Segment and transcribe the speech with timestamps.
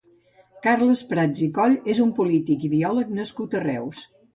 [0.67, 4.07] Carles Prats i Cot és un polític i biòleg nascut a Reus.